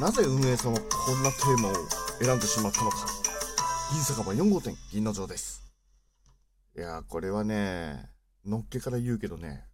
[0.00, 1.72] なぜ運営さんはこんなテーマを
[2.20, 3.06] 選んでしまったのか。
[3.92, 5.62] 銀酒場4号店、銀の城です。
[6.76, 8.10] いやー、これはね、
[8.44, 9.64] のっけから言うけどね、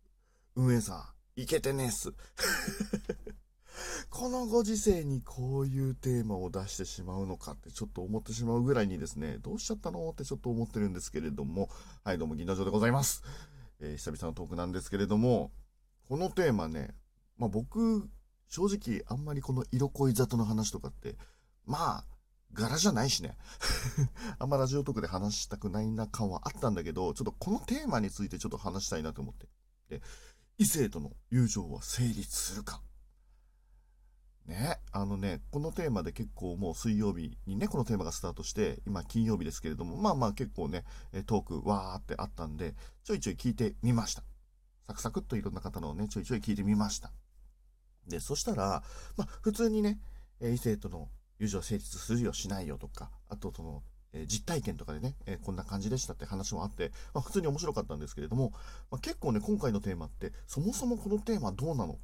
[0.56, 2.12] 運営さん、いけてねえっす。
[4.10, 10.10] このご時世にこういうテーマを出してしまうのかってちょっと思ってしまうぐらいにですね、どうしちゃったの？
[10.10, 11.70] ってちょっと思ってるんですけれども、
[12.04, 13.22] はい、どうも銀の城でございます。
[13.78, 15.50] えー久々のトークなんですけれども、
[16.08, 16.94] このテーマね、
[17.38, 18.10] まあ僕、
[18.50, 21.16] 正直あんまりこの色恋里の話とかって、
[21.64, 22.04] まあ、
[22.52, 23.38] 柄じゃないしね。
[24.38, 29.48] あんまラジオトークで話したくないな感はあったんだけど、ちょっとこのテーマについてちょっと話したいなと思って。
[29.88, 30.02] で、
[30.58, 32.82] 異性との友情は成立するか
[34.46, 40.84] ね、あのね、このテーマで結構もう水曜日にね、このテーマがスタートして、今金曜日ですけれども、まあまあ結構ね、
[41.26, 42.74] トークわーってあったんで、
[43.04, 44.24] ちょいちょい聞いてみました。
[44.88, 47.12] サクサクっといろんな方のね、ちょいちょい聞いてみました。
[48.10, 48.82] で、そしたら、
[49.16, 49.98] まあ普通にね、
[50.40, 58.52] え異性との友情は成立するよしないよとか、あとその、え実体験とかでね、えこんな感じでしたって話もあって、まあ普通に面白かったんですけれども、
[58.90, 61.94] まあ、結構ね、今回のテーマって、そもそもこのテーマどうなの？
[61.94, 61.96] っ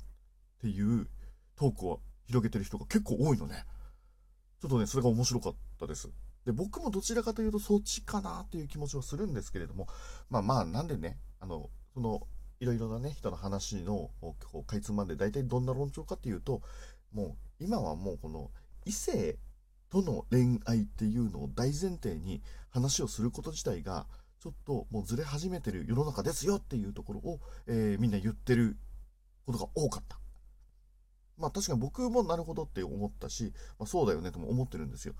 [0.62, 1.08] ていう
[1.56, 3.64] トークを広げてる人が結構多いのね。
[4.60, 6.08] ちょっとね、それが面白かったです。
[6.46, 9.88] で、僕もどちらかというとそっちかなっていう気持ちはするんですけれども、
[10.30, 12.26] まあまあ、なんでね、あの、その、
[12.60, 16.62] いろいろなね、人の話の、こう、かいつまんで、大体どんな論調かっていうと、
[17.12, 18.50] もう、今はもうこの、
[18.84, 19.38] 異性
[19.90, 24.06] との恋愛っていうのを大前提に話をすること自体が、
[24.40, 28.76] ちょっともうずれ始めてる世の中ですよっていうところを、えーみんな言ってる
[29.44, 30.20] ことが多かった。
[31.36, 35.14] まあ確かに僕もなるほどって思ったし、まあ、そうだよねとも思ってるんですよ。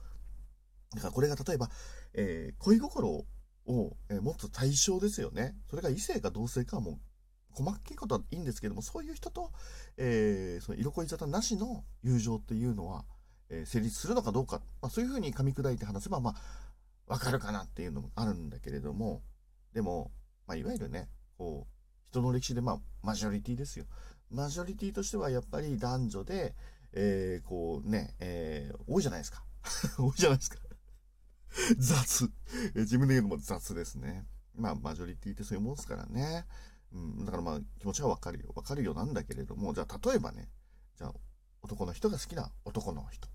[0.94, 1.70] だからこれが例えば、
[2.14, 5.56] えー恋心を、えー持つ対象ですよね。
[5.68, 7.00] それが異性か同性かはもう
[7.56, 9.50] 細かいことはいいんですけども、そういう人と、
[9.96, 13.04] えーその色恋沙汰なしの友情っていうのは、
[13.48, 19.22] えー成立するのかどうか、まあ、そういうふうに噛み砕いて話せば、まあ、わかるかなっていうのもあるんだけれども、
[19.72, 20.12] でも、
[20.46, 21.08] まあ、いわゆるね、
[21.38, 23.86] こう、人の歴史で、まあ、マジョリティですよ。
[24.30, 26.54] マジョリティとしてはやっぱり男女で、
[26.92, 29.44] えーこうね、えー多いじゃないですか。
[29.98, 30.58] 多いじゃないですか。
[31.78, 32.30] 雑。
[32.74, 34.26] え自分で言うのも雑ですね。
[34.54, 36.46] まあ、マジョリティってそういうもんですからね。
[36.92, 38.52] うん、だからまあ、気持ちはわかるよ。
[38.54, 40.48] わかるよなんだけれども、じゃあ、例えばね、
[40.96, 41.14] じゃあ、
[41.62, 43.28] 男の人が好きな男の人。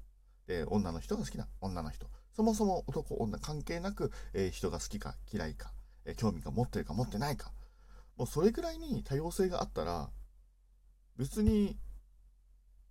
[0.48, 2.08] で、女の人が好きな女の人。
[2.32, 5.74] そもそも男、女関係なく、えー人が好きか嫌いか、
[6.06, 7.52] えー興味が持ってるか持ってないか。
[8.18, 10.10] もうそれぐらいに多様性があったら、
[11.18, 11.78] 別に、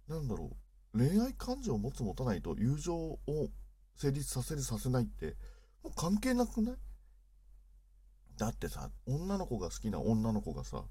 [0.09, 0.57] なんだろ
[0.95, 3.21] う、恋愛感情を持つ持たないと友情を
[3.97, 5.37] 成立させるさせないって、
[5.83, 6.77] もう関係なくない？
[8.41, 10.83] だってさ、女の子が好きな女の子がさ、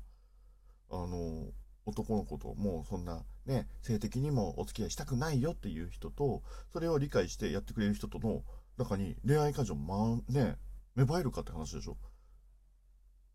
[0.92, 1.48] あの、
[1.84, 8.44] 男の子ともうそんなね、性的にもお付き合いしたくないよっていう人と、それを理解してやってくれる人との
[8.78, 10.58] 中に恋愛感情まね、
[10.96, 11.98] 芽生えるかって話でしょ。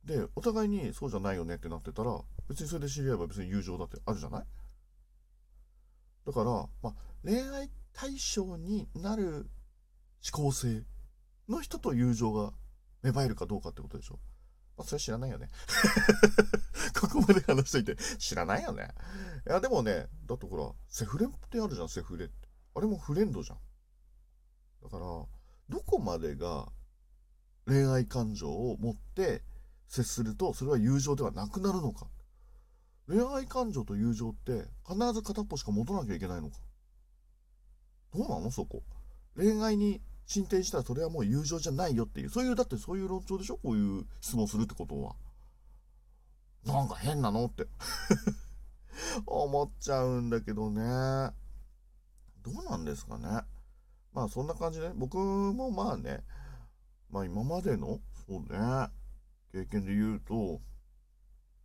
[0.05, 2.17] で、お互いにそうじゃないよねってなってたら、
[2.49, 4.45] 別にそれで知り合えば別に友情だってあるじゃない？
[6.25, 6.95] だから、まあ、
[7.25, 9.49] 恋愛対象になる
[10.33, 10.85] 思考性
[11.49, 12.53] の人と友情が
[13.05, 14.19] 芽生えるかどうかってことでしょ
[14.77, 15.51] まあ、それ知らないよね。
[17.01, 18.89] ここまで話しといて、知らないよね。
[19.47, 22.49] いや、でもね、だってほら、セフレってあるじゃん、セフレって。
[22.75, 23.59] あれもフレンドじゃん。
[24.83, 25.29] だから、ど
[25.87, 26.73] こまでが
[27.67, 29.45] 恋愛感情を持って
[29.87, 32.09] 接すると、それは友情ではなくなるのか。
[33.07, 36.57] 恋愛感情と友情って、必ず片っぽしか持たなきゃいけないのか。
[38.13, 38.51] どうなの？
[38.51, 38.83] そこ。
[39.37, 43.57] 恋愛に進展したらそれはもう友情じゃないよっていう、そういう、だってそういう論調でしょ？
[43.59, 45.15] こういう質問するってことは。
[46.65, 47.67] なんか変なのって。
[49.27, 50.81] 思っちゃうんだけどね。
[52.43, 53.43] どうなんですかね？
[54.13, 56.25] まあそんな感じで、僕もまあね、
[57.11, 58.89] まあ今までの、そうね、
[59.53, 60.61] 経験で言うと、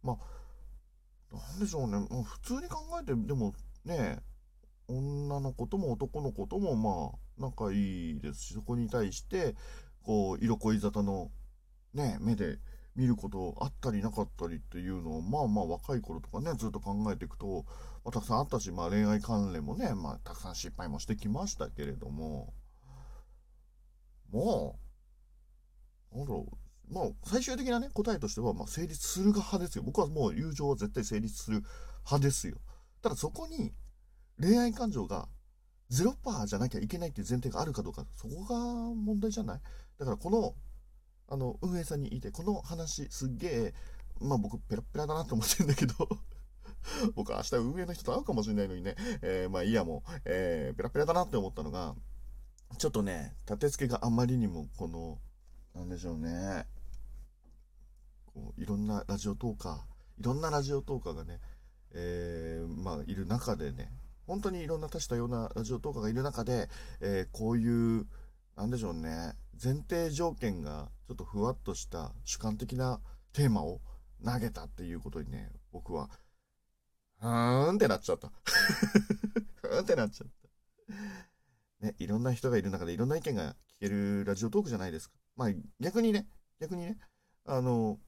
[0.03, 0.17] ま
[1.31, 3.53] あ、なんでしょうね、まあ、普通に考えて、でも
[3.85, 4.21] ね、
[4.89, 9.55] 女の子とも男の子ともまあ仲いいですし、そこに対して、
[10.03, 11.31] こう、色恋沙汰の
[11.93, 12.59] ね、目で
[12.95, 17.65] 見ることあったりなかったりっていうのを、まあまあ若い頃とかね、ずっと考えていくと、
[18.03, 22.53] まあ、たくさんあったし、まあ恋愛関連もね、まあたくさん失敗もしてきましたけれども、
[24.31, 24.79] も
[26.11, 26.47] う、なんだろ
[26.89, 29.83] う、まあ最終的なね、答えとしては、まあ成立する派ですよ。
[29.83, 31.63] 僕はもう友情は絶対成立する
[32.05, 32.57] 派ですよ。
[33.01, 33.71] ただそこに
[34.39, 35.27] 恋愛感情が
[35.91, 38.55] 0%じゃなきゃいけないっていう前提があるかどうか、そこが
[38.93, 39.61] 問題じゃない？
[39.97, 40.55] だからこの、
[41.27, 43.73] あの、運営さんに言いて、この話すっげえ、
[44.21, 45.93] まあ僕ペラペラだなと思ってるんだけど、
[47.15, 51.95] 僕明日運営の人と会うかもしれないのにね、えー、まあいいやもう、えー、ペラペラだなって思ったのが、
[52.77, 55.19] ちょっとね、立て付けがあまりにも、この、
[55.73, 56.67] なんでしょうね、
[58.27, 61.39] こういろんなラジオトーカー、いろんなラジオトーカーがね、
[61.91, 63.91] えー、まあいる中でね、
[64.29, 66.69] 本当にいろんな多種多様なラジオトーカーがいる中で、
[67.01, 68.05] えー、こういう、
[68.55, 73.01] なんでしょうね、前提条件がちょっとふわっとした主観的な
[73.33, 73.81] テーマを
[74.23, 76.11] 投げたっていうことにね、僕は、
[77.19, 78.31] ふーんってなっちゃった。
[79.63, 80.27] ふーんってなっちゃっ
[81.81, 81.87] た。
[81.87, 85.15] ね、いろんな人がいる中でいろんな意見が聞けるラジオトークじゃないですか。
[85.37, 85.49] まあ
[85.79, 86.27] 逆にね、
[86.59, 86.99] 逆にね、
[87.45, 87.99] あの、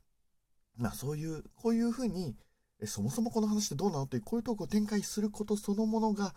[0.76, 2.38] まあそういう、こういうふうに、
[2.82, 6.34] えそもそもこの話ってどうなのっていう、こういうトークを展開することそのものが、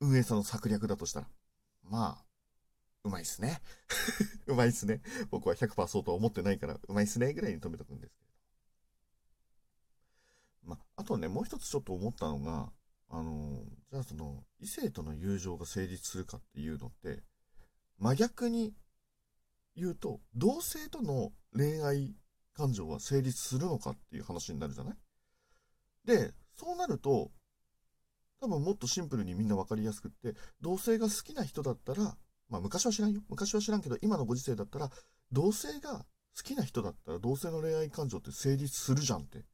[0.00, 1.28] 運営さんの策略だとしたら、
[1.84, 2.24] まあ、
[3.04, 3.60] うまいっすね。
[4.46, 5.02] うまいっすね。
[5.30, 8.30] 僕は100%そうとは思ってないから、うまいっすねぐらいに止めとくんですけど。
[10.64, 12.72] まあ、あとね、もう一つちょっと思ったのが、
[13.08, 17.22] あの、じゃあその、異性との友情が成立するかっていうのって、
[17.98, 18.74] 真逆に
[19.74, 22.16] 言うと、同性との恋愛
[22.54, 24.96] 感情は成立するのかっていう話になるじゃない？
[26.04, 27.30] で、そうなると、
[28.40, 32.16] 多分もっとシンプルにみんな分かりやすくって、同性が好きな人だったら、
[32.48, 33.22] まあ昔は知らんよ。
[33.28, 34.90] 昔は知らんけど、今のご時世だったら、
[35.30, 35.98] 同性が
[36.36, 39.44] 好きな人だったら同性の恋愛感情って成立するじゃんって。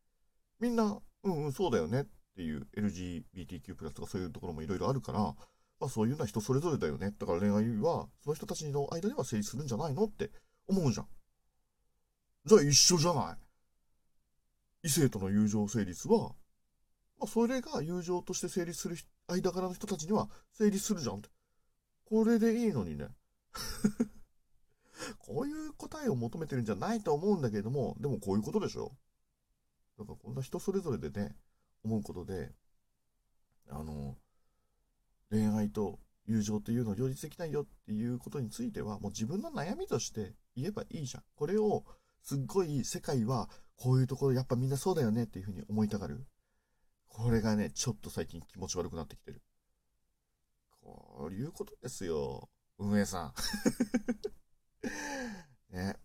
[0.59, 2.07] みんな、うんうん、そうだよねっ
[2.37, 5.37] ていう LGBTQ+, とかそういうところもいろいろあるから、ま
[5.83, 7.15] あそういうのは人それぞれだよね。
[7.19, 10.31] だから恋愛は、その人たちの間では成立するんじゃないのって
[10.67, 11.09] 思うじゃん。
[12.47, 13.48] じゃあ一緒じゃない？
[14.89, 16.31] 異性との友情成立は、
[17.19, 18.97] まあそれが友情として成立する
[19.27, 21.29] 間柄の人たちには成立するじゃんって。
[22.07, 23.09] これでいいのにね。
[25.19, 28.97] こういう答えを求めてるんじゃないと思うんだけれども、でもこういうことでしょ
[29.99, 31.37] だからこんな人それぞれでね、
[31.85, 32.55] 思うことで、
[33.69, 34.17] あの、
[35.29, 41.25] 恋愛と友情っていうのを両立できないよっていうことについては、もう自分の悩みとして言えばいいじゃん。
[41.35, 41.85] これを、
[42.23, 46.27] すっごい世界はこういうところやっぱみんなそうだよねっていうふうに思いたがる。
[47.07, 49.43] これがね、ちょっと最近気持ち悪くなってきてる。
[50.83, 52.49] こういうことですよ。
[52.79, 53.35] 運営さん。
[55.75, 55.97] ね。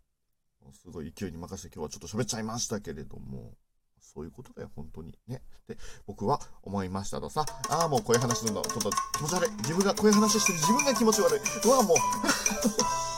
[0.72, 3.54] すごい勢いに任せて今日はちょっと喋っちゃいましたけれども、
[4.00, 5.18] そういうことだよ、本当に。
[5.28, 5.42] ね。
[5.68, 9.52] で、僕は思いましたとさ、ああ、もうこういう話するの、ちょっと気持ち悪い。
[9.58, 11.40] 自分がこういう話してる自分が気持ち悪い。
[11.40, 13.13] うわ、もう